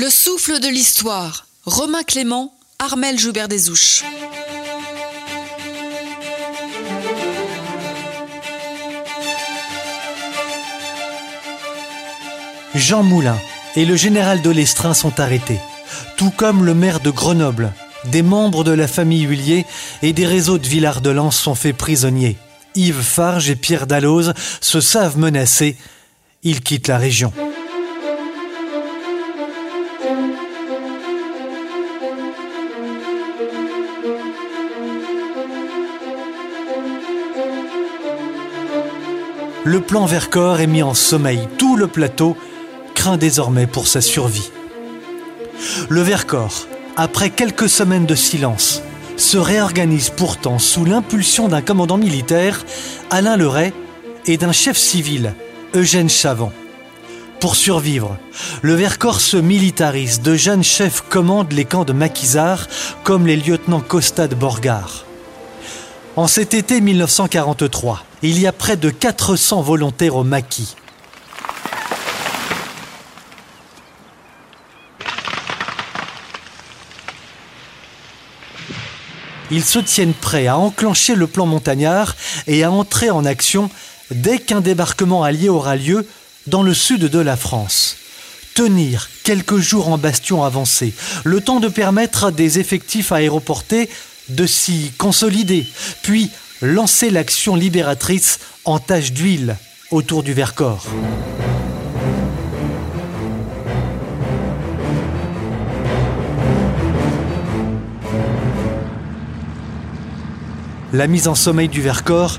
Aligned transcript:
Le 0.00 0.10
souffle 0.10 0.60
de 0.60 0.68
l'histoire. 0.68 1.48
Romain 1.64 2.04
Clément, 2.04 2.54
Armel 2.78 3.18
Joubert 3.18 3.48
Desouches. 3.48 4.04
Jean 12.76 13.02
Moulin 13.02 13.36
et 13.74 13.84
le 13.84 13.96
général 13.96 14.40
de 14.40 14.50
l'Estrin 14.50 14.94
sont 14.94 15.18
arrêtés, 15.18 15.58
tout 16.16 16.30
comme 16.30 16.64
le 16.64 16.74
maire 16.74 17.00
de 17.00 17.10
Grenoble. 17.10 17.72
Des 18.04 18.22
membres 18.22 18.62
de 18.62 18.70
la 18.70 18.86
famille 18.86 19.22
Huillier 19.22 19.66
et 20.02 20.12
des 20.12 20.26
réseaux 20.26 20.58
de 20.58 20.68
Villard 20.68 21.00
de 21.00 21.10
Lans 21.10 21.32
sont 21.32 21.56
faits 21.56 21.76
prisonniers. 21.76 22.36
Yves 22.76 23.02
Farge 23.02 23.50
et 23.50 23.56
Pierre 23.56 23.88
Dalloz 23.88 24.32
se 24.60 24.80
savent 24.80 25.18
menacés. 25.18 25.76
Ils 26.44 26.60
quittent 26.60 26.86
la 26.86 26.98
région. 26.98 27.32
Le 39.68 39.82
plan 39.82 40.06
Vercors 40.06 40.60
est 40.60 40.66
mis 40.66 40.82
en 40.82 40.94
sommeil. 40.94 41.46
Tout 41.58 41.76
le 41.76 41.88
plateau 41.88 42.38
craint 42.94 43.18
désormais 43.18 43.66
pour 43.66 43.86
sa 43.86 44.00
survie. 44.00 44.50
Le 45.90 46.00
Vercors, 46.00 46.66
après 46.96 47.28
quelques 47.28 47.68
semaines 47.68 48.06
de 48.06 48.14
silence, 48.14 48.80
se 49.18 49.36
réorganise 49.36 50.08
pourtant 50.08 50.58
sous 50.58 50.86
l'impulsion 50.86 51.48
d'un 51.48 51.60
commandant 51.60 51.98
militaire, 51.98 52.64
Alain 53.10 53.36
Leray, 53.36 53.74
et 54.24 54.38
d'un 54.38 54.52
chef 54.52 54.78
civil, 54.78 55.34
Eugène 55.74 56.08
Chavant. 56.08 56.52
Pour 57.38 57.54
survivre, 57.54 58.16
le 58.62 58.72
Vercors 58.72 59.20
se 59.20 59.36
militarise. 59.36 60.22
De 60.22 60.34
jeunes 60.34 60.64
chefs 60.64 61.02
commandent 61.10 61.52
les 61.52 61.66
camps 61.66 61.84
de 61.84 61.92
maquisards, 61.92 62.68
comme 63.04 63.26
les 63.26 63.36
lieutenants 63.36 63.84
Costa 63.86 64.28
de 64.28 64.34
Borgard. 64.34 65.04
En 66.18 66.26
cet 66.26 66.52
été 66.52 66.80
1943, 66.80 68.04
il 68.22 68.40
y 68.40 68.48
a 68.48 68.52
près 68.52 68.76
de 68.76 68.90
400 68.90 69.62
volontaires 69.62 70.16
au 70.16 70.24
maquis. 70.24 70.74
Ils 79.52 79.62
se 79.62 79.78
tiennent 79.78 80.12
prêts 80.12 80.48
à 80.48 80.58
enclencher 80.58 81.14
le 81.14 81.28
plan 81.28 81.46
montagnard 81.46 82.16
et 82.48 82.64
à 82.64 82.72
entrer 82.72 83.10
en 83.10 83.24
action 83.24 83.70
dès 84.10 84.40
qu'un 84.40 84.60
débarquement 84.60 85.22
allié 85.22 85.48
aura 85.48 85.76
lieu 85.76 86.04
dans 86.48 86.64
le 86.64 86.74
sud 86.74 87.04
de 87.04 87.20
la 87.20 87.36
France. 87.36 87.94
Tenir 88.54 89.08
quelques 89.22 89.58
jours 89.58 89.88
en 89.88 89.98
bastion 89.98 90.42
avancé, 90.42 90.94
le 91.22 91.40
temps 91.40 91.60
de 91.60 91.68
permettre 91.68 92.24
à 92.24 92.30
des 92.32 92.58
effectifs 92.58 93.12
aéroportés 93.12 93.88
de 94.28 94.46
s'y 94.46 94.92
consolider, 94.98 95.66
puis 96.02 96.30
lancer 96.62 97.10
l'action 97.10 97.54
libératrice 97.54 98.40
en 98.64 98.78
tache 98.78 99.12
d'huile 99.12 99.56
autour 99.90 100.22
du 100.22 100.32
Vercors. 100.32 100.86
La 110.92 111.06
mise 111.06 111.28
en 111.28 111.34
sommeil 111.34 111.68
du 111.68 111.82
Vercors 111.82 112.38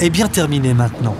est 0.00 0.10
bien 0.10 0.26
terminée 0.26 0.74
maintenant. 0.74 1.14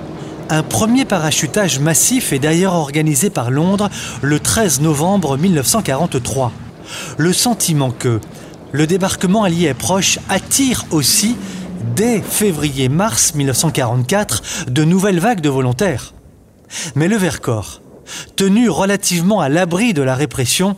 Un 0.50 0.62
premier 0.62 1.04
parachutage 1.04 1.78
massif 1.78 2.32
est 2.32 2.38
d'ailleurs 2.38 2.74
organisé 2.74 3.30
par 3.30 3.50
Londres 3.50 3.88
le 4.20 4.40
13 4.40 4.80
novembre 4.80 5.36
1943. 5.38 6.52
Le 7.18 7.32
sentiment 7.32 7.90
que 7.90 8.20
le 8.76 8.86
débarquement 8.86 9.42
allié 9.42 9.72
proche 9.72 10.18
attire 10.28 10.84
aussi, 10.90 11.34
dès 11.94 12.20
février-mars 12.20 13.34
1944, 13.34 14.66
de 14.68 14.84
nouvelles 14.84 15.18
vagues 15.18 15.40
de 15.40 15.48
volontaires. 15.48 16.12
Mais 16.94 17.08
le 17.08 17.16
Vercors, 17.16 17.80
tenu 18.36 18.68
relativement 18.68 19.40
à 19.40 19.48
l'abri 19.48 19.94
de 19.94 20.02
la 20.02 20.14
répression, 20.14 20.76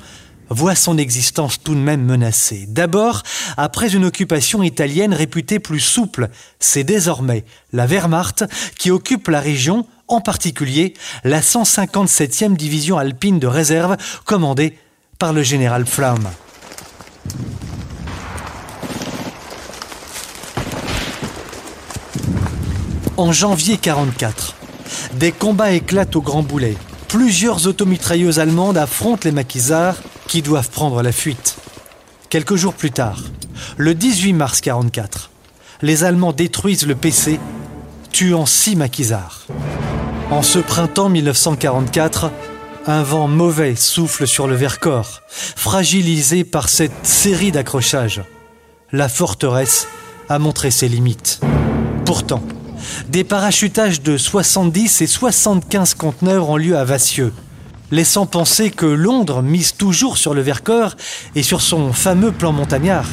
voit 0.48 0.76
son 0.76 0.96
existence 0.96 1.60
tout 1.60 1.74
de 1.74 1.80
même 1.80 2.04
menacée. 2.04 2.66
D'abord, 2.68 3.24
après 3.56 3.92
une 3.92 4.04
occupation 4.04 4.62
italienne 4.62 5.12
réputée 5.12 5.58
plus 5.58 5.80
souple, 5.80 6.28
c'est 6.60 6.84
désormais 6.84 7.44
la 7.72 7.86
Wehrmacht 7.86 8.44
qui 8.78 8.92
occupe 8.92 9.26
la 9.26 9.40
région, 9.40 9.86
en 10.06 10.20
particulier 10.20 10.94
la 11.24 11.40
157e 11.40 12.54
division 12.54 12.96
alpine 12.96 13.40
de 13.40 13.48
réserve 13.48 13.96
commandée 14.24 14.78
par 15.18 15.32
le 15.32 15.42
général 15.42 15.84
Pflaum. 15.84 16.28
En 23.18 23.32
janvier 23.32 23.78
44, 23.78 24.54
des 25.14 25.32
combats 25.32 25.72
éclatent 25.72 26.14
au 26.14 26.22
Grand 26.22 26.44
Boulet. 26.44 26.76
Plusieurs 27.08 27.66
automitrailleuses 27.66 28.38
allemandes 28.38 28.78
affrontent 28.78 29.22
les 29.24 29.32
maquisards 29.32 29.96
qui 30.28 30.40
doivent 30.40 30.70
prendre 30.70 31.02
la 31.02 31.10
fuite. 31.10 31.56
Quelques 32.30 32.54
jours 32.54 32.74
plus 32.74 32.92
tard, 32.92 33.24
le 33.76 33.96
18 33.96 34.34
mars 34.34 34.60
44, 34.60 35.30
les 35.82 36.04
Allemands 36.04 36.32
détruisent 36.32 36.86
le 36.86 36.94
PC, 36.94 37.40
tuant 38.12 38.46
six 38.46 38.76
maquisards. 38.76 39.48
En 40.30 40.42
ce 40.42 40.60
printemps 40.60 41.08
1944, 41.08 42.30
un 42.86 43.02
vent 43.02 43.26
mauvais 43.26 43.74
souffle 43.74 44.28
sur 44.28 44.46
le 44.46 44.54
Vercors, 44.54 45.22
fragilisé 45.28 46.44
par 46.44 46.68
cette 46.68 47.04
série 47.04 47.50
d'accrochages. 47.50 48.22
La 48.92 49.08
forteresse 49.08 49.88
a 50.28 50.38
montré 50.38 50.70
ses 50.70 50.88
limites. 50.88 51.40
Pourtant, 52.04 52.42
des 53.08 53.24
parachutages 53.24 54.02
de 54.02 54.16
70 54.16 55.02
et 55.02 55.06
75 55.06 55.94
conteneurs 55.94 56.48
ont 56.48 56.56
lieu 56.56 56.76
à 56.76 56.84
Vassieux, 56.84 57.32
laissant 57.90 58.26
penser 58.26 58.70
que 58.70 58.86
Londres 58.86 59.42
mise 59.42 59.74
toujours 59.74 60.18
sur 60.18 60.34
le 60.34 60.40
Vercors 60.40 60.96
et 61.34 61.42
sur 61.42 61.60
son 61.60 61.92
fameux 61.92 62.32
plan 62.32 62.52
montagnard. 62.52 63.06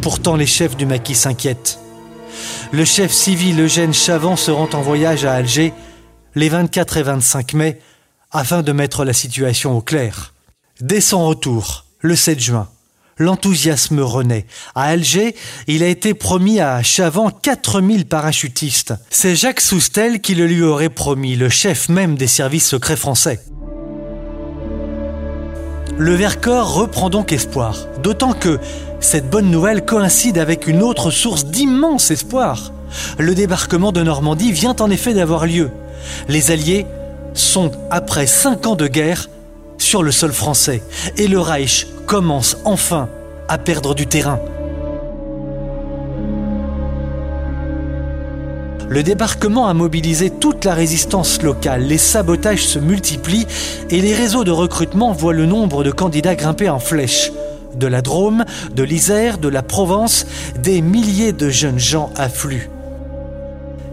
Pourtant, 0.00 0.34
les 0.34 0.46
chefs 0.46 0.76
du 0.76 0.84
maquis 0.84 1.14
s'inquiètent. 1.14 1.78
Le 2.72 2.84
chef 2.84 3.12
civil 3.12 3.60
Eugène 3.60 3.94
Chavant 3.94 4.36
se 4.36 4.50
rend 4.50 4.68
en 4.72 4.80
voyage 4.80 5.24
à 5.24 5.34
Alger 5.34 5.72
les 6.34 6.48
24 6.48 6.96
et 6.96 7.02
25 7.02 7.54
mai 7.54 7.78
afin 8.32 8.62
de 8.62 8.72
mettre 8.72 9.04
la 9.04 9.12
situation 9.12 9.76
au 9.76 9.80
clair. 9.80 10.34
Dès 10.80 11.00
son 11.00 11.26
retour, 11.26 11.84
le 12.02 12.16
7 12.16 12.40
juin, 12.40 12.68
l'enthousiasme 13.16 14.00
renaît. 14.00 14.46
À 14.74 14.84
Alger, 14.84 15.34
il 15.68 15.82
a 15.82 15.88
été 15.88 16.14
promis 16.14 16.60
à 16.60 16.82
Chavant 16.82 17.30
4000 17.30 18.06
parachutistes. 18.06 18.94
C'est 19.08 19.36
Jacques 19.36 19.60
Soustel 19.60 20.20
qui 20.20 20.34
le 20.34 20.46
lui 20.46 20.62
aurait 20.62 20.88
promis, 20.88 21.36
le 21.36 21.48
chef 21.48 21.88
même 21.88 22.16
des 22.16 22.26
services 22.26 22.68
secrets 22.68 22.96
français. 22.96 23.40
Le 25.96 26.14
Vercors 26.14 26.74
reprend 26.74 27.08
donc 27.10 27.32
espoir, 27.32 27.86
d'autant 28.02 28.32
que 28.32 28.58
cette 28.98 29.30
bonne 29.30 29.50
nouvelle 29.50 29.84
coïncide 29.84 30.38
avec 30.38 30.66
une 30.66 30.82
autre 30.82 31.10
source 31.10 31.44
d'immense 31.44 32.10
espoir. 32.10 32.72
Le 33.18 33.34
débarquement 33.34 33.92
de 33.92 34.02
Normandie 34.02 34.52
vient 34.52 34.76
en 34.80 34.90
effet 34.90 35.14
d'avoir 35.14 35.46
lieu. 35.46 35.70
Les 36.28 36.50
Alliés 36.50 36.86
sont, 37.34 37.70
après 37.90 38.26
cinq 38.26 38.66
ans 38.66 38.74
de 38.74 38.88
guerre, 38.88 39.28
sur 39.82 40.02
le 40.02 40.10
sol 40.10 40.32
français, 40.32 40.82
et 41.16 41.28
le 41.28 41.40
Reich 41.40 41.86
commence 42.06 42.56
enfin 42.64 43.08
à 43.48 43.58
perdre 43.58 43.94
du 43.94 44.06
terrain. 44.06 44.40
Le 48.88 49.02
débarquement 49.02 49.68
a 49.68 49.74
mobilisé 49.74 50.28
toute 50.28 50.64
la 50.66 50.74
résistance 50.74 51.40
locale, 51.42 51.82
les 51.82 51.98
sabotages 51.98 52.66
se 52.66 52.78
multiplient 52.78 53.46
et 53.88 54.02
les 54.02 54.14
réseaux 54.14 54.44
de 54.44 54.50
recrutement 54.50 55.12
voient 55.12 55.32
le 55.32 55.46
nombre 55.46 55.82
de 55.82 55.90
candidats 55.90 56.34
grimper 56.34 56.68
en 56.68 56.78
flèche. 56.78 57.32
De 57.74 57.86
la 57.86 58.02
Drôme, 58.02 58.44
de 58.74 58.82
l'Isère, 58.82 59.38
de 59.38 59.48
la 59.48 59.62
Provence, 59.62 60.26
des 60.58 60.82
milliers 60.82 61.32
de 61.32 61.48
jeunes 61.48 61.78
gens 61.78 62.10
affluent. 62.16 62.68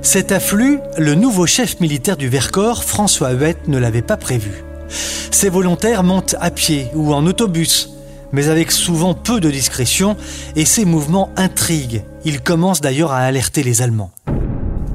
Cet 0.02 0.34
afflux, 0.34 0.80
le 0.98 1.16
nouveau 1.16 1.46
chef 1.46 1.80
militaire 1.80 2.18
du 2.18 2.28
Vercors, 2.28 2.84
François 2.84 3.32
Huette, 3.32 3.70
ne 3.70 3.78
l'avait 3.78 4.02
pas 4.02 4.18
prévu. 4.18 4.66
Ces 4.90 5.50
volontaires 5.50 6.04
montent 6.04 6.36
à 6.40 6.52
pied 6.52 6.88
ou 6.94 7.14
en 7.14 7.26
autobus, 7.26 7.90
mais 8.32 8.50
avec 8.50 8.72
souvent 8.72 9.14
peu 9.14 9.40
de 9.40 9.50
discrétion, 9.50 10.16
et 10.56 10.66
ces 10.66 10.86
mouvements 10.86 11.32
intriguent. 11.36 12.04
Ils 12.26 12.42
commencent 12.42 12.82
d'ailleurs 12.82 13.12
à 13.12 13.20
alerter 13.20 13.64
les 13.64 13.82
Allemands. 13.82 14.12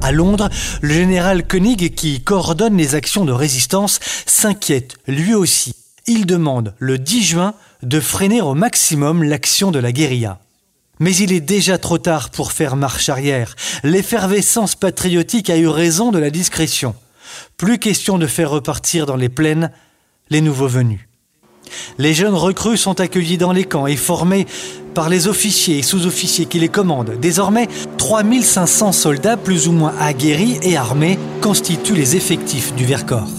À 0.01 0.11
Londres, 0.11 0.49
le 0.81 0.93
général 0.93 1.47
Koenig, 1.47 1.95
qui 1.95 2.21
coordonne 2.21 2.77
les 2.77 2.93
actions 2.93 3.25
de 3.25 3.31
résistance, 3.31 3.99
s'inquiète 4.25 4.97
lui 5.07 5.33
aussi. 5.33 5.73
Il 6.07 6.27
demande, 6.27 6.75
le 6.77 6.99
10 6.99 7.23
juin, 7.23 7.53
de 7.81 7.99
freiner 7.99 8.41
au 8.41 8.53
maximum 8.53 9.23
l'action 9.23 9.71
de 9.71 9.79
la 9.79 9.91
guérilla. 9.91 10.39
Mais 10.99 11.15
il 11.15 11.33
est 11.33 11.41
déjà 11.41 11.77
trop 11.77 11.97
tard 11.97 12.29
pour 12.29 12.51
faire 12.51 12.75
marche 12.75 13.09
arrière. 13.09 13.55
L'effervescence 13.83 14.75
patriotique 14.75 15.49
a 15.49 15.57
eu 15.57 15.67
raison 15.67 16.11
de 16.11 16.19
la 16.19 16.29
discrétion. 16.29 16.95
Plus 17.57 17.79
question 17.79 18.17
de 18.17 18.27
faire 18.27 18.51
repartir 18.51 19.05
dans 19.05 19.15
les 19.15 19.29
plaines 19.29 19.71
les 20.29 20.41
nouveaux 20.41 20.67
venus. 20.67 21.01
Les 21.97 22.13
jeunes 22.13 22.35
recrues 22.35 22.77
sont 22.77 22.99
accueillis 22.99 23.37
dans 23.37 23.51
les 23.51 23.63
camps 23.63 23.87
et 23.87 23.95
formés 23.95 24.45
par 24.93 25.09
les 25.09 25.27
officiers 25.27 25.79
et 25.79 25.83
sous-officiers 25.83 26.45
qui 26.45 26.59
les 26.59 26.69
commandent. 26.69 27.13
Désormais, 27.19 27.67
3500 27.97 28.91
soldats 28.91 29.37
plus 29.37 29.67
ou 29.67 29.71
moins 29.71 29.93
aguerris 29.99 30.59
et 30.61 30.77
armés 30.77 31.19
constituent 31.41 31.95
les 31.95 32.15
effectifs 32.15 32.73
du 32.75 32.85
Vercors. 32.85 33.29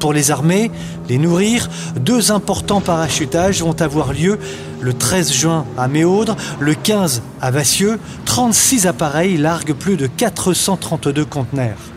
Pour 0.00 0.12
les 0.12 0.30
armées, 0.30 0.70
les 1.08 1.18
nourrir, 1.18 1.68
deux 1.98 2.30
importants 2.30 2.80
parachutages 2.80 3.62
vont 3.62 3.80
avoir 3.80 4.12
lieu 4.12 4.38
le 4.80 4.92
13 4.92 5.32
juin 5.32 5.66
à 5.78 5.88
Méaudre, 5.88 6.36
le 6.60 6.74
15 6.74 7.22
à 7.40 7.50
Vassieux. 7.50 7.98
36 8.24 8.86
appareils 8.86 9.36
larguent 9.36 9.74
plus 9.74 9.96
de 9.96 10.06
432 10.06 11.24
conteneurs. 11.24 11.95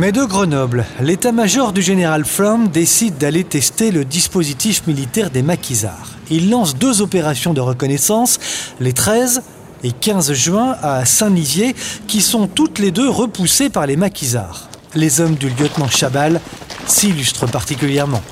Mais 0.00 0.12
de 0.12 0.22
Grenoble, 0.22 0.86
l'état-major 1.00 1.72
du 1.72 1.82
général 1.82 2.24
Flom 2.24 2.68
décide 2.68 3.18
d'aller 3.18 3.42
tester 3.42 3.90
le 3.90 4.04
dispositif 4.04 4.86
militaire 4.86 5.28
des 5.28 5.42
maquisards. 5.42 6.12
Il 6.30 6.50
lance 6.50 6.76
deux 6.76 7.02
opérations 7.02 7.52
de 7.52 7.60
reconnaissance, 7.60 8.38
les 8.78 8.92
13 8.92 9.42
et 9.82 9.90
15 9.90 10.34
juin 10.34 10.76
à 10.82 11.04
Saint-Nizier, 11.04 11.74
qui 12.06 12.20
sont 12.20 12.46
toutes 12.46 12.78
les 12.78 12.92
deux 12.92 13.08
repoussées 13.08 13.70
par 13.70 13.88
les 13.88 13.96
maquisards. 13.96 14.68
Les 14.94 15.20
hommes 15.20 15.34
du 15.34 15.48
lieutenant 15.48 15.88
Chabal 15.88 16.40
s'illustrent 16.86 17.50
particulièrement. 17.50 18.22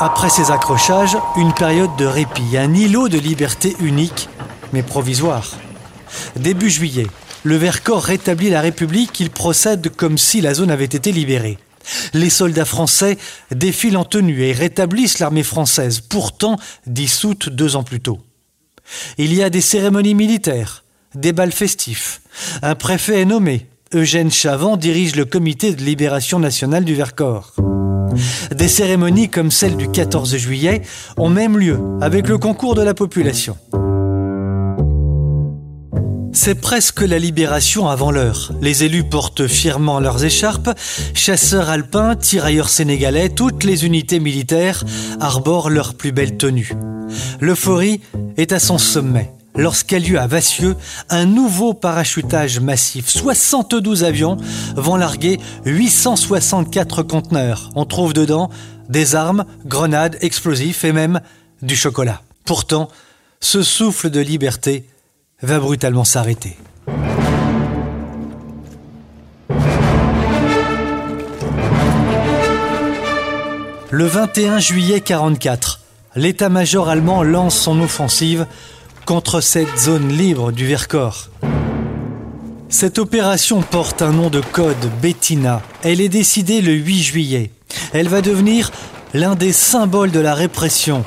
Après 0.00 0.30
ces 0.30 0.50
accrochages, 0.50 1.16
une 1.36 1.52
période 1.52 1.94
de 1.96 2.04
répit, 2.04 2.56
un 2.56 2.74
îlot 2.74 3.08
de 3.08 3.18
liberté 3.18 3.76
unique, 3.80 4.28
mais 4.72 4.82
provisoire. 4.82 5.50
Début 6.36 6.70
juillet, 6.70 7.06
le 7.42 7.56
Vercors 7.56 8.02
rétablit 8.02 8.50
la 8.50 8.60
République, 8.60 9.20
il 9.20 9.30
procède 9.30 9.94
comme 9.94 10.18
si 10.18 10.40
la 10.40 10.54
zone 10.54 10.70
avait 10.70 10.84
été 10.84 11.12
libérée. 11.12 11.58
Les 12.12 12.30
soldats 12.30 12.64
français 12.64 13.18
défilent 13.50 13.98
en 13.98 14.04
tenue 14.04 14.42
et 14.42 14.52
rétablissent 14.52 15.18
l'armée 15.18 15.42
française, 15.42 16.00
pourtant 16.00 16.56
dissoute 16.86 17.48
deux 17.48 17.76
ans 17.76 17.82
plus 17.82 18.00
tôt. 18.00 18.18
Il 19.18 19.34
y 19.34 19.42
a 19.42 19.50
des 19.50 19.60
cérémonies 19.60 20.14
militaires, 20.14 20.84
des 21.14 21.32
bals 21.32 21.52
festifs. 21.52 22.20
Un 22.62 22.74
préfet 22.74 23.20
est 23.20 23.26
nommé. 23.26 23.66
Eugène 23.92 24.30
Chavant 24.30 24.76
dirige 24.76 25.14
le 25.14 25.24
comité 25.24 25.74
de 25.74 25.82
libération 25.82 26.38
nationale 26.38 26.84
du 26.84 26.94
Vercors. 26.94 27.54
Des 28.54 28.68
cérémonies 28.68 29.28
comme 29.28 29.50
celle 29.50 29.76
du 29.76 29.88
14 29.88 30.36
juillet 30.36 30.82
ont 31.16 31.28
même 31.28 31.58
lieu 31.58 31.78
avec 32.00 32.28
le 32.28 32.38
concours 32.38 32.74
de 32.74 32.82
la 32.82 32.94
population. 32.94 33.56
C'est 36.32 36.56
presque 36.56 37.02
la 37.02 37.18
libération 37.18 37.88
avant 37.88 38.10
l'heure. 38.10 38.52
Les 38.60 38.82
élus 38.82 39.04
portent 39.04 39.46
fièrement 39.46 40.00
leurs 40.00 40.24
écharpes, 40.24 40.68
chasseurs 41.14 41.70
alpins, 41.70 42.16
tirailleurs 42.16 42.68
sénégalais, 42.68 43.28
toutes 43.28 43.62
les 43.62 43.86
unités 43.86 44.18
militaires 44.18 44.84
arborent 45.20 45.70
leurs 45.70 45.94
plus 45.94 46.10
belles 46.10 46.36
tenues. 46.36 46.72
L'euphorie 47.40 48.00
est 48.36 48.52
à 48.52 48.58
son 48.58 48.78
sommet 48.78 49.30
lorsqu'a 49.54 49.98
lieu 49.98 50.18
à 50.18 50.26
Vassieux 50.26 50.76
un 51.08 51.26
nouveau 51.26 51.74
parachutage 51.74 52.60
massif. 52.60 53.08
72 53.08 54.04
avions 54.04 54.36
vont 54.76 54.96
larguer 54.96 55.38
864 55.64 57.02
conteneurs. 57.02 57.70
On 57.74 57.84
trouve 57.84 58.12
dedans 58.12 58.50
des 58.88 59.14
armes, 59.14 59.44
grenades, 59.64 60.16
explosifs 60.20 60.84
et 60.84 60.92
même 60.92 61.20
du 61.62 61.76
chocolat. 61.76 62.20
Pourtant, 62.44 62.88
ce 63.40 63.62
souffle 63.62 64.10
de 64.10 64.20
liberté 64.20 64.86
va 65.42 65.58
brutalement 65.58 66.04
s'arrêter. 66.04 66.56
Le 73.90 74.06
21 74.06 74.58
juillet 74.58 75.00
44, 75.00 75.80
l'état-major 76.16 76.88
allemand 76.88 77.22
lance 77.22 77.56
son 77.56 77.80
offensive 77.80 78.44
contre 79.04 79.40
cette 79.40 79.78
zone 79.78 80.08
libre 80.08 80.50
du 80.50 80.66
Vercors. 80.66 81.28
Cette 82.68 82.98
opération 82.98 83.60
porte 83.60 84.02
un 84.02 84.12
nom 84.12 84.30
de 84.30 84.40
code, 84.40 84.90
Bettina. 85.02 85.62
Elle 85.82 86.00
est 86.00 86.08
décidée 86.08 86.60
le 86.60 86.72
8 86.72 87.02
juillet. 87.02 87.50
Elle 87.92 88.08
va 88.08 88.22
devenir 88.22 88.70
l'un 89.12 89.34
des 89.34 89.52
symboles 89.52 90.10
de 90.10 90.20
la 90.20 90.34
répression, 90.34 91.04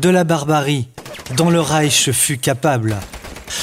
de 0.00 0.08
la 0.08 0.24
barbarie, 0.24 0.88
dont 1.36 1.50
le 1.50 1.60
Reich 1.60 2.10
fut 2.10 2.38
capable. 2.38 2.96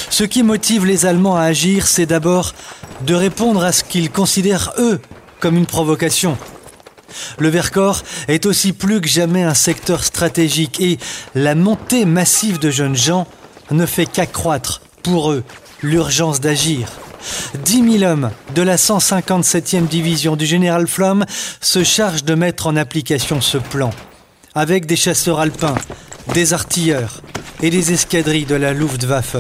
Ce 0.09 0.23
qui 0.23 0.43
motive 0.43 0.85
les 0.85 1.05
Allemands 1.05 1.35
à 1.35 1.43
agir, 1.43 1.87
c'est 1.87 2.05
d'abord 2.05 2.53
de 3.05 3.13
répondre 3.15 3.63
à 3.63 3.71
ce 3.71 3.83
qu'ils 3.83 4.11
considèrent, 4.11 4.73
eux, 4.77 4.99
comme 5.39 5.57
une 5.57 5.65
provocation. 5.65 6.37
Le 7.37 7.49
Vercors 7.49 8.01
est 8.27 8.45
aussi 8.45 8.71
plus 8.71 9.01
que 9.01 9.09
jamais 9.09 9.43
un 9.43 9.53
secteur 9.53 10.03
stratégique 10.03 10.79
et 10.79 10.97
la 11.35 11.53
montée 11.53 12.05
massive 12.05 12.59
de 12.59 12.71
jeunes 12.71 12.95
gens 12.95 13.27
ne 13.71 13.85
fait 13.85 14.05
qu'accroître 14.05 14.81
pour 15.01 15.31
eux 15.31 15.43
l'urgence 15.81 16.39
d'agir. 16.39 16.87
10 17.65 17.99
000 17.99 18.11
hommes 18.11 18.31
de 18.55 18.61
la 18.61 18.75
157e 18.75 19.87
division 19.87 20.35
du 20.35 20.45
général 20.45 20.87
Flamme 20.87 21.25
se 21.61 21.83
chargent 21.83 22.25
de 22.25 22.35
mettre 22.35 22.67
en 22.67 22.75
application 22.75 23.41
ce 23.41 23.57
plan, 23.57 23.91
avec 24.55 24.85
des 24.85 24.95
chasseurs 24.95 25.39
alpins, 25.39 25.75
des 26.33 26.53
artilleurs 26.53 27.21
et 27.61 27.69
des 27.69 27.93
escadrilles 27.93 28.45
de 28.45 28.55
la 28.55 28.73
Luftwaffe. 28.73 29.37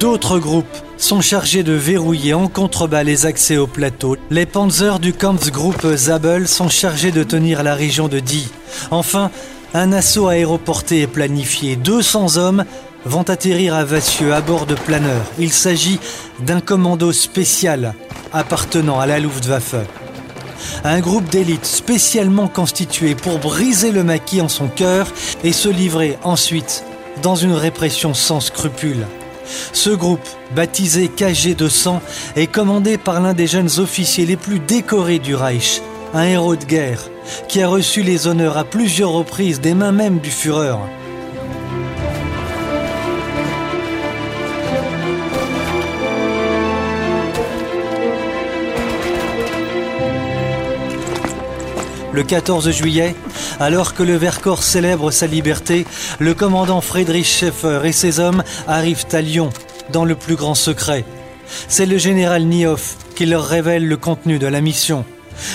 D'autres 0.00 0.38
groupes 0.38 0.66
sont 0.96 1.20
chargés 1.20 1.64
de 1.64 1.72
verrouiller 1.72 2.32
en 2.32 2.46
contrebas 2.46 3.02
les 3.02 3.26
accès 3.26 3.56
au 3.56 3.66
plateau. 3.66 4.16
Les 4.30 4.46
panzers 4.46 5.00
du 5.00 5.12
Kampfgruppe 5.12 5.86
Zabel 5.96 6.46
sont 6.46 6.68
chargés 6.68 7.10
de 7.10 7.24
tenir 7.24 7.64
la 7.64 7.74
région 7.74 8.06
de 8.06 8.20
Die. 8.20 8.48
Enfin, 8.92 9.32
un 9.74 9.92
assaut 9.92 10.28
aéroporté 10.28 11.00
est 11.00 11.08
planifié. 11.08 11.74
200 11.74 12.36
hommes 12.36 12.64
vont 13.06 13.28
atterrir 13.28 13.74
à 13.74 13.84
Vassieux 13.84 14.32
à 14.32 14.40
bord 14.40 14.66
de 14.66 14.76
planeurs. 14.76 15.24
Il 15.38 15.52
s'agit 15.52 15.98
d'un 16.40 16.60
commando 16.60 17.10
spécial 17.10 17.94
appartenant 18.32 19.00
à 19.00 19.06
la 19.06 19.18
Luftwaffe. 19.18 19.74
Un 20.84 21.00
groupe 21.00 21.28
d'élite 21.28 21.66
spécialement 21.66 22.46
constitué 22.46 23.16
pour 23.16 23.38
briser 23.38 23.90
le 23.90 24.04
maquis 24.04 24.42
en 24.42 24.48
son 24.48 24.68
cœur 24.68 25.08
et 25.42 25.52
se 25.52 25.68
livrer 25.68 26.18
ensuite 26.22 26.84
dans 27.22 27.34
une 27.34 27.54
répression 27.54 28.14
sans 28.14 28.38
scrupules. 28.38 29.06
Ce 29.72 29.90
groupe, 29.90 30.26
baptisé 30.54 31.08
KG 31.08 31.54
200, 31.54 32.00
est 32.36 32.46
commandé 32.46 32.98
par 32.98 33.20
l'un 33.20 33.34
des 33.34 33.46
jeunes 33.46 33.70
officiers 33.78 34.26
les 34.26 34.36
plus 34.36 34.58
décorés 34.60 35.18
du 35.18 35.34
Reich, 35.34 35.82
un 36.14 36.24
héros 36.24 36.56
de 36.56 36.64
guerre, 36.64 37.02
qui 37.48 37.62
a 37.62 37.68
reçu 37.68 38.02
les 38.02 38.26
honneurs 38.26 38.56
à 38.56 38.64
plusieurs 38.64 39.10
reprises 39.10 39.60
des 39.60 39.74
mains 39.74 39.92
même 39.92 40.18
du 40.18 40.30
Führer. 40.30 40.76
Le 52.18 52.24
14 52.24 52.72
juillet, 52.72 53.14
alors 53.60 53.94
que 53.94 54.02
le 54.02 54.16
Vercors 54.16 54.64
célèbre 54.64 55.12
sa 55.12 55.28
liberté, 55.28 55.86
le 56.18 56.34
commandant 56.34 56.80
Friedrich 56.80 57.24
Schäfer 57.24 57.82
et 57.84 57.92
ses 57.92 58.18
hommes 58.18 58.42
arrivent 58.66 59.06
à 59.12 59.20
Lyon, 59.20 59.50
dans 59.92 60.04
le 60.04 60.16
plus 60.16 60.34
grand 60.34 60.56
secret. 60.56 61.04
C'est 61.68 61.86
le 61.86 61.96
général 61.96 62.42
Niehoff 62.42 62.96
qui 63.14 63.24
leur 63.24 63.46
révèle 63.46 63.86
le 63.86 63.96
contenu 63.96 64.40
de 64.40 64.48
la 64.48 64.60
mission. 64.60 65.04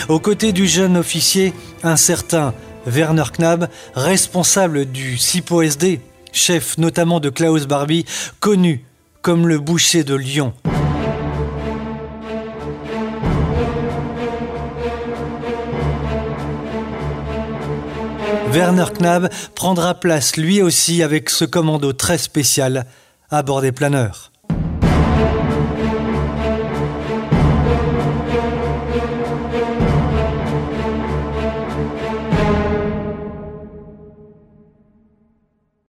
Aux 0.08 0.22
côtés 0.22 0.54
du 0.54 0.66
jeune 0.66 0.96
officier, 0.96 1.54
un 1.84 1.98
certain 1.98 2.54
Werner 2.86 3.26
Knapp, 3.38 3.70
responsable 3.94 4.86
du 4.86 5.18
SIPO-SD, 5.18 6.00
chef 6.32 6.78
notamment 6.78 7.20
de 7.20 7.28
Klaus 7.28 7.68
Barbie, 7.68 8.06
connu 8.40 8.86
comme 9.22 9.50
le 9.50 9.60
boucher 9.60 10.06
de 10.06 10.16
Lyon. 10.16 10.54
Werner 18.54 18.86
Knapp 19.00 19.34
prendra 19.56 19.96
place 19.96 20.38
lui 20.38 20.62
aussi 20.62 21.02
avec 21.02 21.32
ce 21.32 21.44
commando 21.44 21.92
très 21.92 22.20
spécial 22.20 22.86
à 23.32 23.42
bord 23.42 23.62
des 23.62 23.72
planeurs. 23.72 24.33